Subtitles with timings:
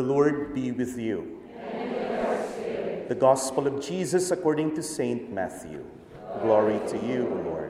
[0.00, 1.42] The Lord be with you.
[3.06, 5.30] the Gospel of Jesus according to St.
[5.30, 5.84] Matthew.
[6.40, 7.69] Glory to you, Lord.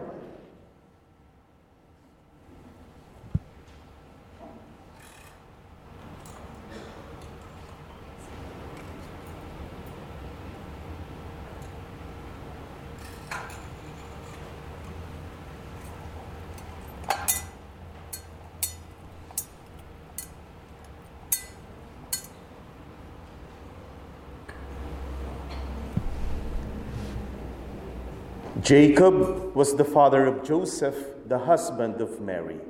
[28.70, 30.94] Jacob was the father of Joseph,
[31.26, 32.60] the husband of Mary,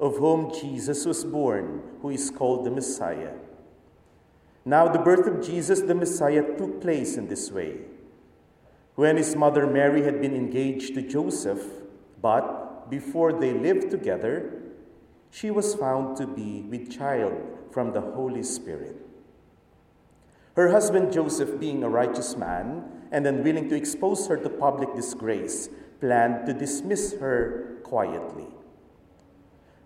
[0.00, 3.34] of whom Jesus was born, who is called the Messiah.
[4.64, 7.80] Now, the birth of Jesus, the Messiah, took place in this way.
[8.94, 11.66] When his mother Mary had been engaged to Joseph,
[12.22, 14.62] but before they lived together,
[15.30, 17.34] she was found to be with child
[17.70, 19.05] from the Holy Spirit.
[20.56, 25.68] Her husband Joseph, being a righteous man and unwilling to expose her to public disgrace,
[26.00, 28.48] planned to dismiss her quietly.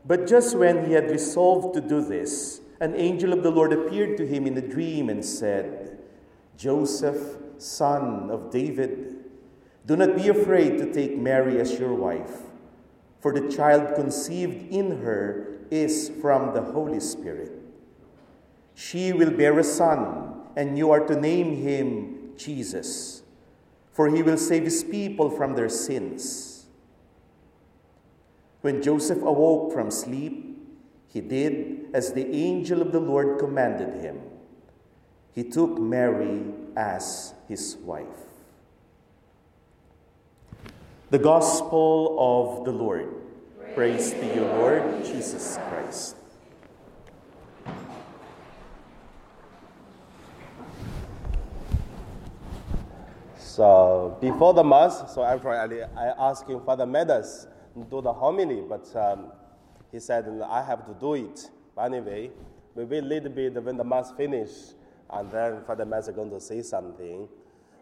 [0.06, 4.16] But just when he had resolved to do this, an angel of the Lord appeared
[4.18, 5.98] to him in a dream and said,
[6.56, 9.24] Joseph, son of David,
[9.86, 12.42] do not be afraid to take Mary as your wife,
[13.18, 17.52] for the child conceived in her is from the Holy Spirit.
[18.74, 23.22] She will bear a son, and you are to name him Jesus,
[23.92, 26.66] for he will save his people from their sins.
[28.60, 30.58] When Joseph awoke from sleep,
[31.08, 34.20] he did as the angel of the Lord commanded him.
[35.32, 36.44] He took Mary
[36.76, 38.06] as his wife.
[41.10, 43.08] The Gospel of the Lord.
[43.74, 46.16] Praise to you, Lord Jesus Christ.
[53.50, 57.48] So before the Mass, so actually I asked him Father Meadows
[57.90, 59.32] do the homily, but um,
[59.90, 61.50] he said I have to do it.
[61.74, 62.30] But anyway,
[62.76, 64.50] we wait a little bit when the Mass finish,
[65.12, 67.28] and then Father Meadows is going to say something,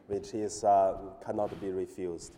[0.07, 2.33] which is uh, cannot be refused.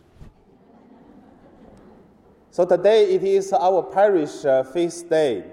[2.49, 5.45] So today it is our parish uh, feast day,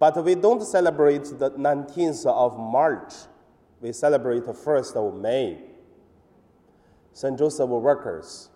[0.00, 3.14] but we don't celebrate the 19th of March.
[3.80, 5.75] We celebrate the 1st of May.
[7.16, 7.38] St.
[7.38, 8.50] Joseph workers.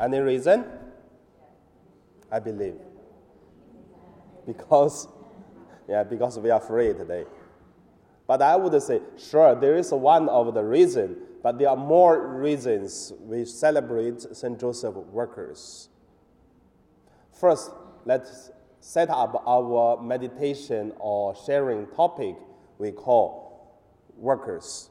[0.00, 0.64] Any reason?
[2.32, 2.76] I believe.
[4.46, 5.06] Because,
[5.86, 7.26] yeah, because we are free today.
[8.26, 12.28] But I would say, sure, there is one of the reason, but there are more
[12.28, 14.58] reasons we celebrate St.
[14.58, 15.90] Joseph workers.
[17.30, 17.72] First,
[18.06, 22.36] let's set up our meditation or sharing topic
[22.78, 23.82] we call
[24.16, 24.88] workers.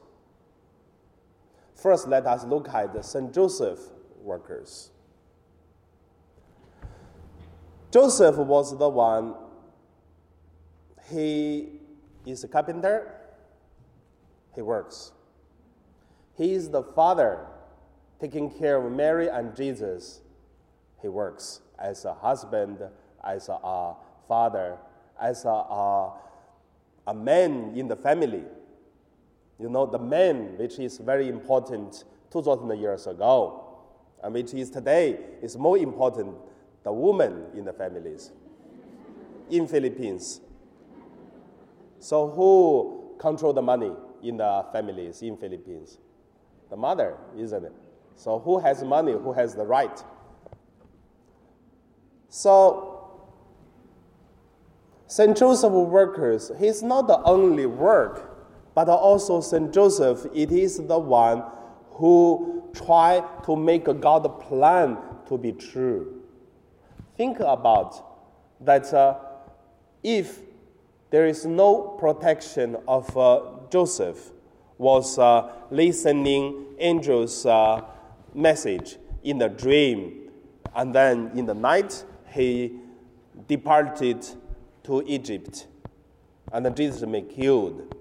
[1.75, 3.33] First, let us look at the St.
[3.33, 3.79] Joseph
[4.21, 4.91] workers.
[7.91, 9.35] Joseph was the one,
[11.09, 11.69] he
[12.25, 13.13] is a carpenter,
[14.53, 15.11] he works.
[16.37, 17.45] He is the father
[18.19, 20.21] taking care of Mary and Jesus.
[21.01, 22.79] He works as a husband,
[23.23, 23.95] as a
[24.27, 24.77] father,
[25.21, 26.13] as a, a,
[27.07, 28.43] a man in the family.
[29.59, 33.61] You know, the man, which is very important 2,000 years ago,
[34.21, 36.35] and which is today, is more important,
[36.83, 38.31] the woman in the families
[39.49, 40.41] in Philippines.
[41.99, 45.99] So who control the money in the families in Philippines?
[46.69, 47.73] The mother, isn't it?
[48.15, 49.13] So who has money?
[49.13, 50.03] Who has the right?
[52.29, 52.91] So
[55.07, 55.37] St.
[55.37, 58.34] Joseph workers, he's not the only work
[58.75, 59.73] but also St.
[59.73, 61.43] Joseph, it is the one
[61.91, 64.97] who try to make God's plan
[65.27, 66.21] to be true.
[67.17, 68.05] Think about
[68.59, 69.15] that uh,
[70.03, 70.41] if
[71.09, 73.41] there is no protection of uh,
[73.71, 74.31] Joseph,
[74.77, 77.81] was uh, listening angel's uh,
[78.33, 80.29] message in the dream,
[80.75, 82.03] and then in the night
[82.33, 82.73] he
[83.47, 84.27] departed
[84.83, 85.67] to Egypt,
[86.51, 87.95] and Jesus may killed.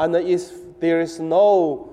[0.00, 1.92] And if there is no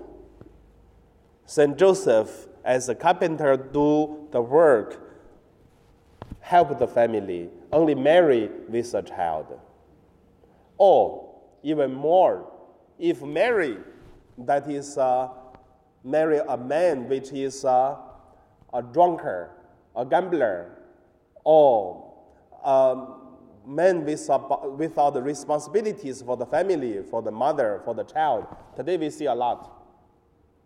[1.45, 1.77] St.
[1.77, 5.01] Joseph as a carpenter do the work,
[6.39, 9.59] help the family, only Mary with a child.
[10.77, 12.49] Or even more,
[12.97, 13.75] if Mary,
[14.37, 15.27] that is uh,
[16.01, 17.97] marry a man which is uh,
[18.73, 19.49] a drunkard,
[19.97, 20.71] a gambler,
[21.43, 22.09] or
[22.63, 23.16] um,
[23.67, 28.47] men without, the responsibilities for the family, for the mother, for the child.
[28.75, 29.73] Today we see a lot.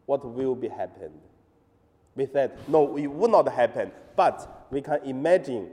[0.05, 1.19] What will be happened?
[2.15, 3.91] We said, no, it will not happen.
[4.15, 5.71] But we can imagine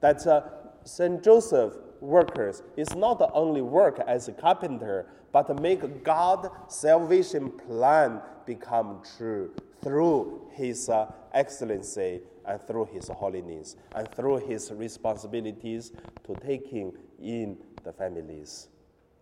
[0.00, 0.42] that uh,
[0.84, 1.22] St.
[1.22, 9.02] Joseph workers is not only work as a carpenter, but make God's salvation plan become
[9.16, 9.50] true
[9.82, 15.92] through his uh, excellency and through his holiness and through his responsibilities
[16.24, 18.68] to taking in the families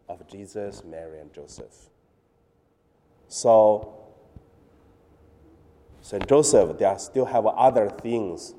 [0.08, 1.90] of Jesus, Mary, and Joseph.
[3.28, 3.98] So,
[6.00, 6.26] St.
[6.26, 8.54] Joseph, there still have other things.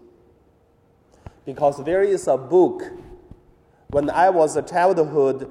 [1.45, 2.83] Because there is a book.
[3.91, 5.49] When I was a childhood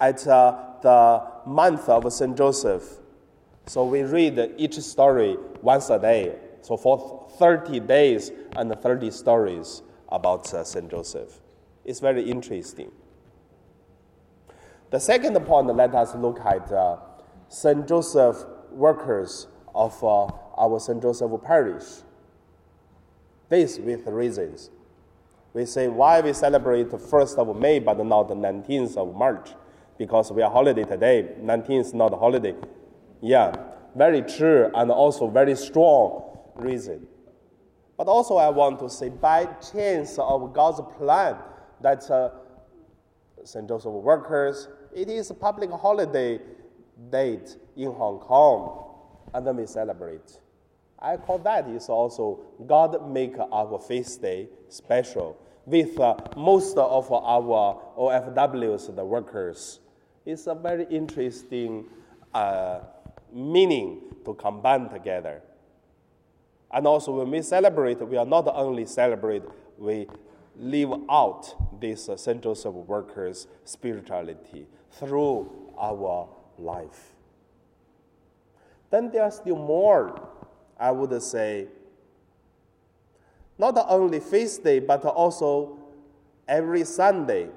[0.00, 2.36] at uh, the month of St.
[2.36, 2.84] Joseph,
[3.66, 6.36] so we read each story once a day.
[6.62, 10.88] So for 30 days and 30 stories about uh, St.
[10.88, 11.40] Joseph.
[11.84, 12.92] It's very interesting.
[14.90, 16.96] The second point, let us look at uh,
[17.48, 17.88] St.
[17.88, 20.26] Joseph workers of uh,
[20.56, 21.02] our St.
[21.02, 22.02] Joseph parish.
[23.48, 24.70] This with reasons.
[25.52, 29.50] We say why we celebrate the 1st of May but not the 19th of March.
[29.98, 31.34] Because we are holiday today.
[31.42, 32.54] 19th is not a holiday.
[33.20, 33.54] Yeah,
[33.94, 37.06] very true and also very strong reason.
[38.00, 41.36] But also, I want to say, by chance of God's plan,
[41.82, 42.30] that uh,
[43.44, 43.68] St.
[43.68, 46.40] Joseph workers, it is a public holiday
[47.10, 48.84] date in Hong Kong,
[49.34, 50.40] and then we celebrate.
[51.00, 57.10] I call that is also God make our feast day special with uh, most of
[57.12, 59.80] our OFWs, the workers.
[60.26, 61.86] It's a very interesting
[62.34, 62.80] uh,
[63.32, 65.42] meaning to combine together.
[66.70, 69.42] And also, when we celebrate, we are not only celebrate,
[69.78, 70.06] we
[70.56, 72.16] live out this uh.
[72.40, 77.14] Joseph workers' spirituality through our life.
[78.90, 80.28] Then there are still more,
[80.80, 81.68] I would say,
[83.58, 85.78] not only feast day, but also
[86.48, 87.50] every Sunday.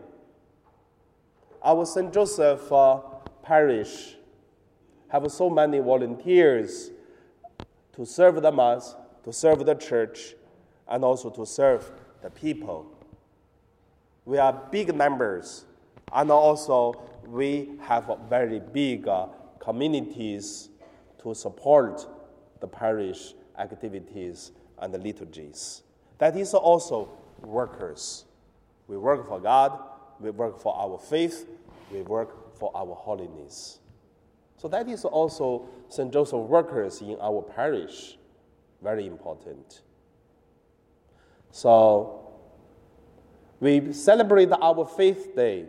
[1.64, 2.14] Our St.
[2.14, 3.00] Joseph uh,
[3.42, 4.16] parish
[5.08, 6.92] have so many volunteers
[7.96, 10.36] to serve the Mass to serve the church,
[10.88, 11.92] and also to serve
[12.22, 12.86] the people.
[14.26, 15.66] We are big numbers,
[16.12, 19.28] and also we have very big uh,
[19.60, 20.70] communities
[21.22, 22.06] to support
[22.64, 25.84] the parish activities and the liturgies.
[26.18, 27.10] That is also
[27.42, 28.24] workers.
[28.88, 29.78] We work for God,
[30.22, 31.46] we work for our faith,
[31.92, 33.80] we work for our holiness.
[34.56, 36.14] So that is also St.
[36.14, 38.18] Joseph workers in our parish
[38.82, 39.82] very important.
[41.52, 42.32] So
[43.60, 45.66] we celebrate our faith day.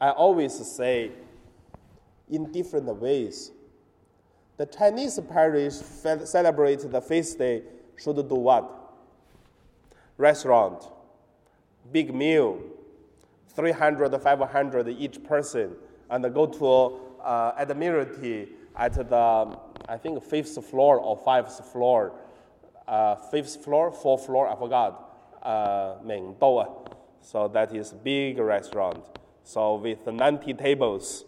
[0.00, 1.12] I always say
[2.28, 3.52] in different ways.
[4.62, 7.64] The Chinese parish celebrate the feast day
[7.96, 8.94] should do what?
[10.16, 10.84] Restaurant,
[11.90, 12.60] big meal,
[13.56, 15.72] 300, 500 each person,
[16.10, 22.12] and go to uh, Admiralty at the, I think, fifth floor or fifth floor
[22.86, 25.96] uh, fifth floor, fourth floor, I forgot, uh,
[27.20, 29.02] So that is big restaurant.
[29.42, 31.24] So with 90 tables,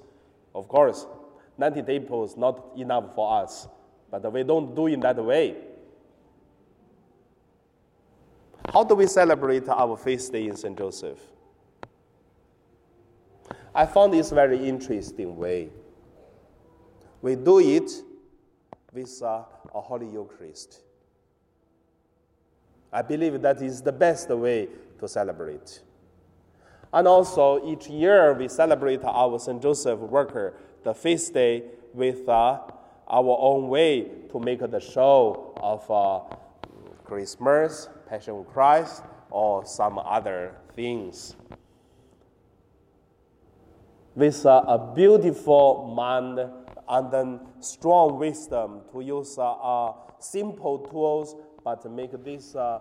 [0.54, 1.04] of course,
[1.56, 3.68] 90 tables not enough for us,
[4.10, 5.56] but we don't do in that way.
[8.72, 10.76] How do we celebrate our feast day in St.
[10.76, 11.18] Joseph?
[13.74, 15.68] I found this very interesting way.
[17.20, 17.90] We do it
[18.92, 20.80] with a Holy Eucharist.
[22.92, 24.68] I believe that is the best way
[25.00, 25.82] to celebrate.
[26.92, 29.60] And also, each year we celebrate our St.
[29.60, 30.54] Joseph worker,
[30.84, 32.60] the feast day, with uh,
[33.08, 36.36] our own way to make the show of uh,
[37.04, 41.36] Christmas, Passion of Christ, or some other things.
[44.14, 46.38] With uh, a beautiful mind
[46.88, 52.80] and then strong wisdom to use uh, simple tools but make this uh,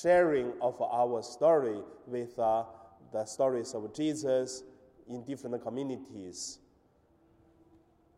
[0.00, 2.64] sharing of our story with uh,
[3.12, 4.64] the stories of Jesus
[5.08, 6.58] in different communities.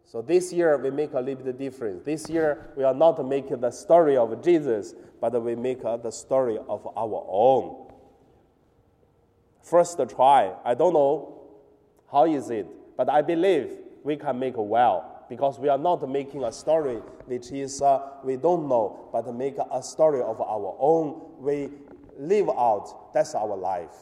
[0.04, 2.04] So this year we make a little bit difference.
[2.04, 6.10] This year we are not making the story of Jesus, but we make uh, the
[6.10, 7.90] story of our own.
[9.62, 10.52] First try.
[10.64, 11.40] I don't know
[12.12, 16.44] how is it, but I believe we can make well because we are not making
[16.44, 16.96] a story
[17.26, 21.20] which is uh, we don't know, but make a story of our own.
[21.38, 21.70] We
[22.18, 23.12] live out.
[23.14, 23.94] That's our life.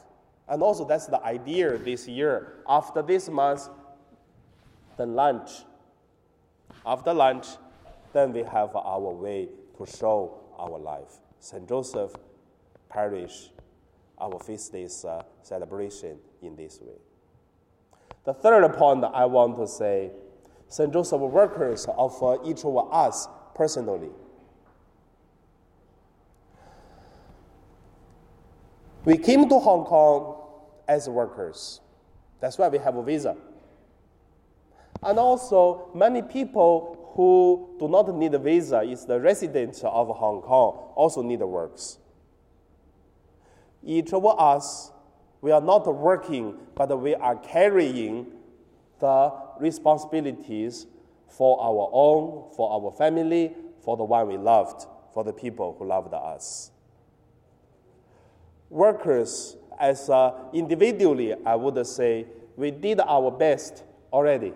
[0.49, 2.55] And also, that's the idea this year.
[2.69, 3.69] After this month,
[4.97, 5.51] the lunch.
[6.85, 7.47] After lunch,
[8.13, 9.49] then we have our way
[9.79, 11.21] to show our life.
[11.41, 11.69] St.
[11.69, 12.13] Joseph
[12.89, 13.51] Parish,
[14.21, 16.99] our feast days uh, celebration in this way.
[18.25, 20.11] The third point I want to say
[20.69, 20.93] St.
[20.93, 24.11] Joseph workers of uh, each of us personally.
[29.05, 30.37] We came to Hong Kong
[30.87, 31.81] as workers.
[32.41, 33.37] That's why we have a visa.
[35.03, 40.41] And also, many people who do not need a visa is the residents of Hong
[40.41, 41.99] Kong also need works.
[43.85, 44.93] Each of us,
[45.41, 48.27] we are not working, but we are carrying
[49.01, 50.87] the responsibilities
[51.29, 53.53] for our own, for our family,
[53.85, 56.71] for the one we loved, for the people who loved us.
[58.71, 63.83] Workers, as uh, individually, I would say, we did our best
[64.13, 64.53] already.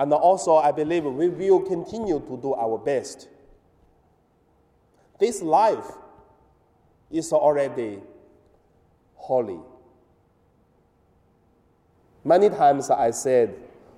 [0.00, 3.28] And also, I believe we will continue to do our best.
[5.18, 5.84] This life
[7.10, 7.98] is already
[9.14, 9.58] holy.
[12.24, 13.54] Many times I said,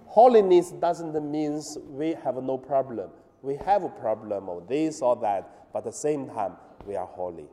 [0.07, 3.11] holiness doesn't mean we have no problem.
[3.41, 7.07] We have a problem of this or that, but at the same time, we are
[7.07, 7.47] holy.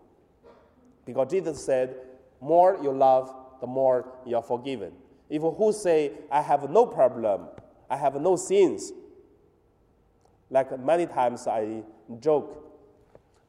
[1.05, 1.97] Because Jesus said,
[2.41, 4.93] more you love, the more you are forgiven.
[5.29, 7.45] If who say, I have no problem,
[7.89, 8.91] I have no sins.
[10.49, 11.83] Like many times I
[12.19, 12.65] joke,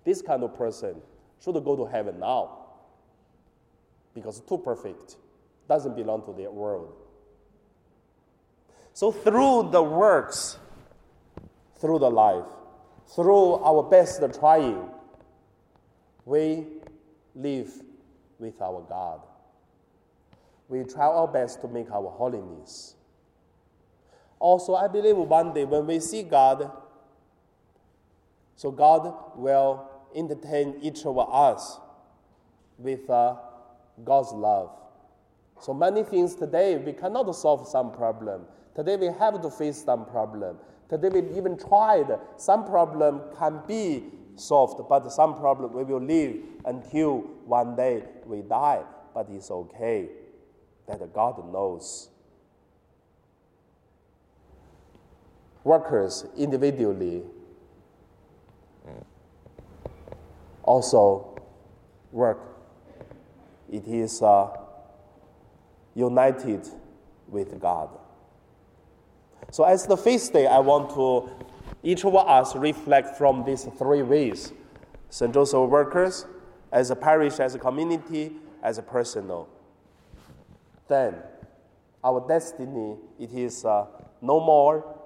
[0.05, 0.97] this kind of person
[1.43, 2.59] should go to heaven now
[4.15, 5.17] because too perfect
[5.69, 6.93] doesn't belong to the world.
[8.93, 10.59] So through the works,
[11.79, 12.45] through the life,
[13.15, 14.89] through our best trying,
[16.25, 16.67] we
[17.35, 17.71] live
[18.39, 19.21] with our God.
[20.69, 22.95] We try our best to make our holiness.
[24.41, 26.71] Also, I believe one day when we see God,
[28.57, 31.79] so God will entertain each of us
[32.79, 33.37] with uh,
[34.05, 34.71] God's love.
[35.61, 38.43] So many things today we cannot solve some problem.
[38.75, 40.57] Today we have to face some problem.
[40.89, 42.19] Today we even tried.
[42.37, 44.05] Some problem can be
[44.37, 48.83] solved, but some problem we will live until one day we die.
[49.15, 50.09] But it's okay
[50.87, 52.10] that God knows.
[55.65, 57.23] Workers individually
[60.63, 61.39] also
[62.13, 62.41] work.
[63.71, 64.49] It is uh,
[65.95, 66.69] united
[67.29, 67.91] with God.
[69.51, 71.31] So, as the feast day, I want to
[71.83, 74.53] each of us reflect from these three ways
[75.09, 75.33] St.
[75.33, 76.27] Joseph workers,
[76.73, 79.49] as a parish, as a community, as a personal.
[80.89, 81.17] Then,
[82.05, 83.87] our destiny, it is uh,
[84.23, 85.00] no more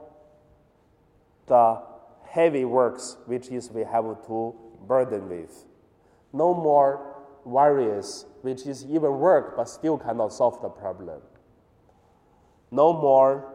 [1.47, 1.81] the
[2.29, 4.55] heavy works which is we have to
[4.87, 5.65] burden with.
[6.33, 11.21] No more worries, which is even work but still cannot solve the problem.
[12.71, 13.55] No more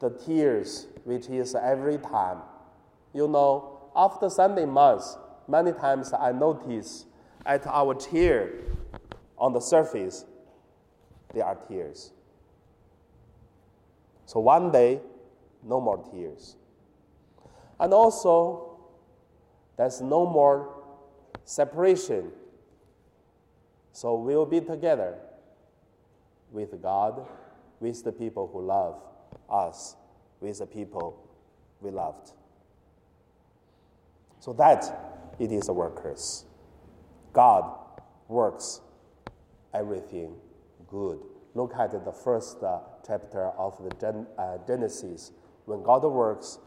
[0.00, 2.38] the tears, which is every time.
[3.12, 5.16] You know, after Sunday months,
[5.48, 7.06] many times I notice
[7.44, 8.50] at our chair
[9.36, 10.24] on the surface,
[11.34, 12.12] there are tears.
[14.26, 15.00] So one day,
[15.62, 16.56] no more tears.
[17.80, 18.78] And also,
[19.76, 20.82] there's no more
[21.44, 22.32] separation.
[23.92, 25.16] So we'll be together
[26.50, 27.26] with God,
[27.80, 29.00] with the people who love
[29.48, 29.96] us,
[30.40, 31.24] with the people
[31.80, 32.32] we loved.
[34.40, 36.44] So that it is the workers.
[37.32, 37.78] God
[38.28, 38.80] works
[39.72, 40.34] everything
[40.88, 41.20] good.
[41.54, 45.32] Look at the first uh, chapter of the Gen- uh, Genesis.
[45.64, 46.58] When God works,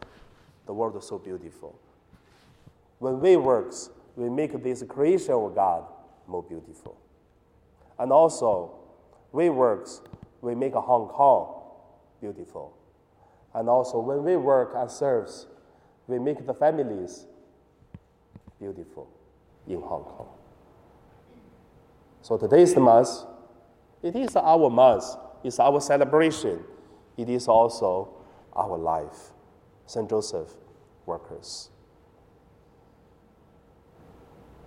[0.66, 1.78] the world is so beautiful.
[3.00, 5.86] When we works, we make this creation of God
[6.28, 6.98] more beautiful.
[7.98, 8.72] And also,
[9.32, 10.02] we works,
[10.42, 11.64] we make Hong Kong
[12.20, 12.74] beautiful.
[13.54, 15.48] And also, when we work and serves,
[16.08, 17.26] we make the families
[18.60, 19.10] beautiful
[19.68, 20.30] in Hong Kong.
[22.22, 23.10] So today's month,
[24.04, 25.06] it is our month,
[25.44, 26.64] it's our celebration,
[27.18, 28.10] it is also
[28.56, 29.32] our life.
[29.92, 30.10] St.
[30.10, 30.48] Joseph
[31.06, 31.70] workers.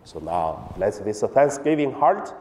[0.05, 2.35] So now, let's with a thanksgiving heart,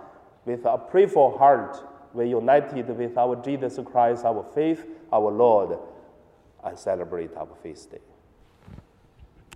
[0.46, 1.78] with a prayerful heart,
[2.14, 5.80] we united with our Jesus Christ, our faith, our Lord,
[6.62, 8.13] and celebrate our feast day.